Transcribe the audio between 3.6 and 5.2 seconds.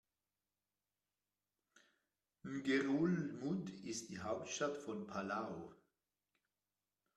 ist die Hauptstadt von